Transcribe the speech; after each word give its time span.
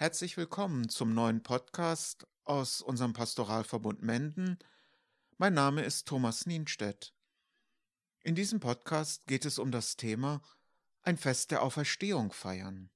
Herzlich 0.00 0.38
willkommen 0.38 0.88
zum 0.88 1.12
neuen 1.12 1.42
Podcast 1.42 2.26
aus 2.44 2.80
unserem 2.80 3.12
Pastoralverbund 3.12 4.00
Menden. 4.02 4.58
Mein 5.36 5.52
Name 5.52 5.82
ist 5.82 6.08
Thomas 6.08 6.46
Nienstedt. 6.46 7.12
In 8.22 8.34
diesem 8.34 8.60
Podcast 8.60 9.26
geht 9.26 9.44
es 9.44 9.58
um 9.58 9.70
das 9.70 9.96
Thema 9.96 10.40
ein 11.02 11.18
Fest 11.18 11.50
der 11.50 11.60
Auferstehung 11.60 12.32
feiern. 12.32 12.88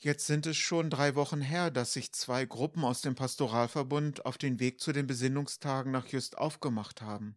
Jetzt 0.00 0.26
sind 0.26 0.46
es 0.46 0.56
schon 0.56 0.90
drei 0.90 1.16
Wochen 1.16 1.40
her, 1.40 1.72
dass 1.72 1.92
sich 1.92 2.12
zwei 2.12 2.44
Gruppen 2.44 2.84
aus 2.84 3.00
dem 3.00 3.16
Pastoralverbund 3.16 4.24
auf 4.26 4.38
den 4.38 4.60
Weg 4.60 4.80
zu 4.80 4.92
den 4.92 5.08
Besinnungstagen 5.08 5.90
nach 5.90 6.06
Just 6.06 6.38
aufgemacht 6.38 7.02
haben. 7.02 7.36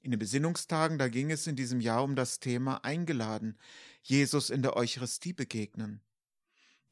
In 0.00 0.12
den 0.12 0.18
Besinnungstagen, 0.18 0.96
da 0.96 1.08
ging 1.08 1.30
es 1.30 1.46
in 1.46 1.54
diesem 1.54 1.82
Jahr 1.82 2.04
um 2.04 2.16
das 2.16 2.40
Thema 2.40 2.84
Eingeladen, 2.84 3.58
Jesus 4.02 4.48
in 4.48 4.62
der 4.62 4.76
Eucharistie 4.76 5.34
begegnen. 5.34 6.00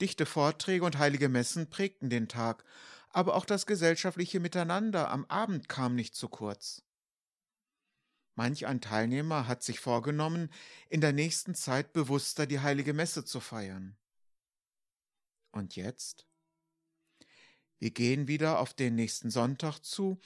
Dichte 0.03 0.27
Vorträge 0.27 0.85
und 0.85 0.99
heilige 0.99 1.31
Messen 1.31 1.71
prägten 1.71 2.11
den 2.11 2.29
Tag, 2.29 2.63
aber 3.09 3.37
auch 3.37 3.47
das 3.47 3.65
gesellschaftliche 3.65 4.41
Miteinander 4.41 5.11
am 5.11 5.25
Abend 5.25 5.71
kam 5.71 5.95
nicht 5.95 6.15
zu 6.15 6.29
kurz. 6.29 6.83
Manch 8.35 8.67
ein 8.67 8.83
Teilnehmer 8.83 9.49
hat 9.49 9.63
sich 9.63 9.81
vorgenommen, 9.81 10.51
in 10.91 11.01
der 11.01 11.15
nächsten 11.15 11.55
Zeit 11.55 11.95
bewusster 11.95 12.47
die 12.47 12.61
heilige 12.61 12.93
Messe 12.93 13.25
zu 13.25 13.41
feiern. 13.41 13.97
Und 15.53 15.77
jetzt? 15.77 16.27
Wir 17.79 17.91
gehen 17.91 18.29
wieder 18.29 18.59
auf 18.59 18.75
den 18.75 18.95
nächsten 18.95 19.31
Sonntag 19.31 19.81
zu. 19.81 20.21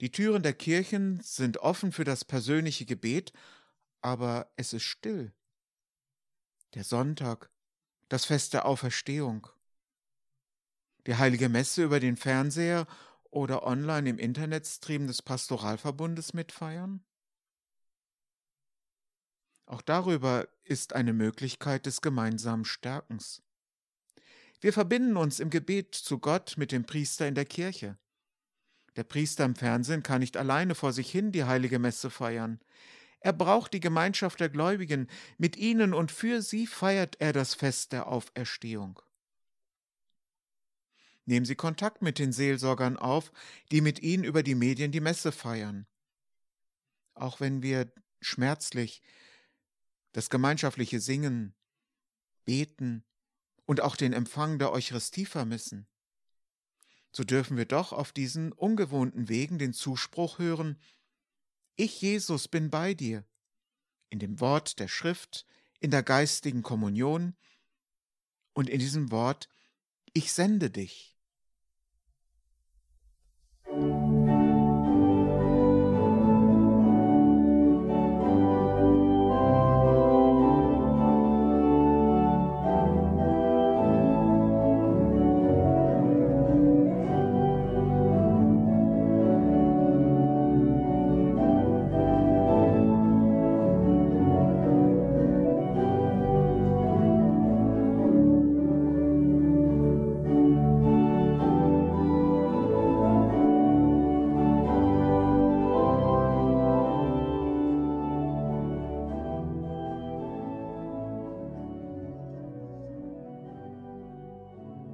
Die 0.00 0.10
Türen 0.10 0.42
der 0.42 0.54
Kirchen 0.54 1.20
sind 1.20 1.58
offen 1.58 1.92
für 1.92 2.04
das 2.04 2.24
persönliche 2.24 2.86
Gebet, 2.86 3.32
aber 4.00 4.52
es 4.56 4.72
ist 4.72 4.84
still. 4.84 5.32
Der 6.74 6.84
Sonntag, 6.84 7.50
das 8.08 8.24
Fest 8.24 8.54
der 8.54 8.66
Auferstehung. 8.66 9.48
Die 11.06 11.16
heilige 11.16 11.48
Messe 11.48 11.84
über 11.84 12.00
den 12.00 12.16
Fernseher 12.16 12.86
oder 13.30 13.64
online 13.64 14.10
im 14.10 14.18
Internetstream 14.18 15.06
des 15.06 15.22
Pastoralverbundes 15.22 16.34
mitfeiern? 16.34 17.04
Auch 19.66 19.82
darüber 19.82 20.48
ist 20.64 20.94
eine 20.94 21.12
Möglichkeit 21.12 21.86
des 21.86 22.00
gemeinsamen 22.00 22.64
Stärkens. 22.64 23.42
Wir 24.60 24.72
verbinden 24.72 25.16
uns 25.16 25.40
im 25.40 25.50
Gebet 25.50 25.94
zu 25.94 26.18
Gott 26.18 26.54
mit 26.56 26.72
dem 26.72 26.84
Priester 26.84 27.28
in 27.28 27.34
der 27.34 27.44
Kirche. 27.44 27.96
Der 28.96 29.04
Priester 29.04 29.44
im 29.44 29.54
Fernsehen 29.54 30.02
kann 30.02 30.20
nicht 30.20 30.36
alleine 30.36 30.74
vor 30.74 30.92
sich 30.92 31.10
hin 31.10 31.30
die 31.30 31.44
heilige 31.44 31.78
Messe 31.78 32.10
feiern. 32.10 32.60
Er 33.20 33.32
braucht 33.32 33.72
die 33.72 33.80
Gemeinschaft 33.80 34.40
der 34.40 34.48
Gläubigen. 34.48 35.08
Mit 35.38 35.56
ihnen 35.56 35.94
und 35.94 36.10
für 36.10 36.42
sie 36.42 36.66
feiert 36.66 37.16
er 37.20 37.32
das 37.32 37.54
Fest 37.54 37.92
der 37.92 38.08
Auferstehung. 38.08 39.00
Nehmen 41.26 41.44
Sie 41.44 41.56
Kontakt 41.56 42.00
mit 42.00 42.18
den 42.18 42.32
Seelsorgern 42.32 42.96
auf, 42.96 43.32
die 43.70 43.82
mit 43.82 44.00
Ihnen 44.00 44.24
über 44.24 44.42
die 44.42 44.54
Medien 44.54 44.92
die 44.92 45.00
Messe 45.00 45.30
feiern. 45.30 45.86
Auch 47.14 47.38
wenn 47.38 47.62
wir 47.62 47.92
schmerzlich 48.22 49.02
das 50.12 50.30
gemeinschaftliche 50.30 51.00
Singen, 51.00 51.54
Beten, 52.46 53.04
und 53.68 53.82
auch 53.82 53.96
den 53.96 54.14
Empfang 54.14 54.58
der 54.58 54.72
Eucharistie 54.72 55.26
vermissen, 55.26 55.86
so 57.12 57.22
dürfen 57.22 57.58
wir 57.58 57.66
doch 57.66 57.92
auf 57.92 58.12
diesen 58.12 58.50
ungewohnten 58.50 59.28
Wegen 59.28 59.58
den 59.58 59.74
Zuspruch 59.74 60.38
hören, 60.38 60.80
ich 61.76 62.00
Jesus 62.00 62.48
bin 62.48 62.70
bei 62.70 62.94
dir, 62.94 63.26
in 64.08 64.20
dem 64.20 64.40
Wort 64.40 64.78
der 64.78 64.88
Schrift, 64.88 65.44
in 65.80 65.90
der 65.90 66.02
geistigen 66.02 66.62
Kommunion 66.62 67.36
und 68.54 68.70
in 68.70 68.78
diesem 68.78 69.10
Wort, 69.10 69.50
ich 70.14 70.32
sende 70.32 70.70
dich. 70.70 71.17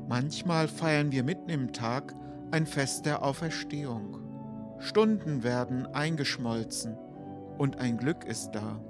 Manchmal 0.08 0.68
feiern 0.68 1.12
wir 1.12 1.24
mitten 1.24 1.48
im 1.48 1.72
Tag 1.72 2.14
ein 2.50 2.66
Fest 2.66 3.06
der 3.06 3.22
Auferstehung. 3.22 4.20
Stunden 4.78 5.42
werden 5.42 5.86
eingeschmolzen 5.86 6.96
und 7.56 7.78
ein 7.78 7.96
Glück 7.96 8.24
ist 8.24 8.50
da. 8.52 8.80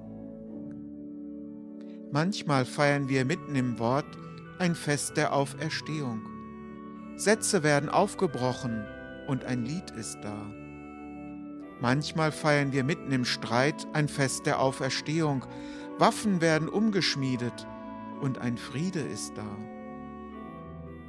Manchmal 2.10 2.64
feiern 2.64 3.08
wir 3.08 3.24
mitten 3.24 3.54
im 3.54 3.78
Wort 3.78 4.06
ein 4.58 4.74
Fest 4.74 5.16
der 5.16 5.32
Auferstehung. 5.32 6.22
Sätze 7.16 7.62
werden 7.62 7.88
aufgebrochen 7.88 8.84
und 9.28 9.44
ein 9.44 9.64
Lied 9.64 9.90
ist 9.92 10.18
da. 10.22 10.46
Manchmal 11.80 12.32
feiern 12.32 12.72
wir 12.72 12.82
mitten 12.82 13.12
im 13.12 13.24
Streit 13.24 13.86
ein 13.92 14.08
Fest 14.08 14.46
der 14.46 14.60
Auferstehung. 14.60 15.44
Waffen 15.98 16.40
werden 16.40 16.68
umgeschmiedet 16.68 17.66
und 18.20 18.38
ein 18.38 18.56
Friede 18.56 19.00
ist 19.00 19.36
da. 19.36 19.73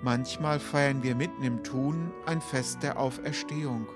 Manchmal 0.05 0.59
feiern 0.59 1.01
wir 1.01 1.15
mitten 1.15 1.41
im 1.41 1.63
Tun 1.63 2.11
ein 2.27 2.39
Fest 2.39 2.83
der 2.83 2.99
Auferstehung. 2.99 3.87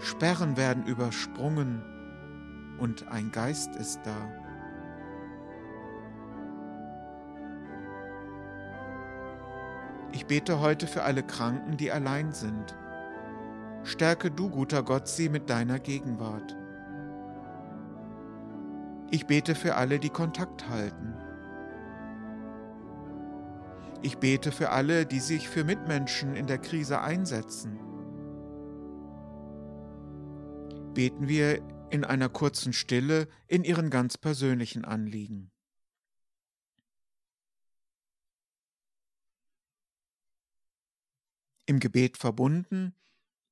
Sperren 0.00 0.56
werden 0.56 0.86
übersprungen 0.86 1.82
und 2.78 3.06
ein 3.08 3.30
Geist 3.30 3.76
ist 3.76 4.00
da. 4.04 4.16
Ich 10.12 10.24
bete 10.24 10.60
heute 10.60 10.86
für 10.86 11.02
alle 11.02 11.22
Kranken, 11.22 11.76
die 11.76 11.92
allein 11.92 12.32
sind. 12.32 12.74
Stärke 13.82 14.30
du, 14.30 14.48
guter 14.48 14.82
Gott, 14.82 15.08
sie 15.08 15.28
mit 15.28 15.50
deiner 15.50 15.78
Gegenwart. 15.78 16.56
Ich 19.10 19.26
bete 19.26 19.54
für 19.54 19.74
alle, 19.74 19.98
die 19.98 20.08
Kontakt 20.08 20.70
halten. 20.70 21.12
Ich 24.00 24.18
bete 24.18 24.52
für 24.52 24.70
alle, 24.70 25.06
die 25.06 25.18
sich 25.18 25.48
für 25.48 25.64
Mitmenschen 25.64 26.36
in 26.36 26.46
der 26.46 26.58
Krise 26.58 27.00
einsetzen. 27.00 27.78
Beten 30.94 31.26
wir 31.26 31.62
in 31.90 32.04
einer 32.04 32.28
kurzen 32.28 32.72
Stille 32.72 33.28
in 33.48 33.64
ihren 33.64 33.90
ganz 33.90 34.16
persönlichen 34.16 34.84
Anliegen. 34.84 35.50
Im 41.66 41.80
Gebet 41.80 42.16
verbunden, 42.16 42.94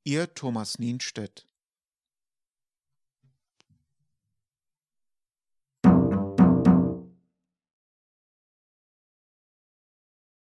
ihr 0.04 0.32
Thomas 0.32 0.78
Nienstedt. 0.78 1.45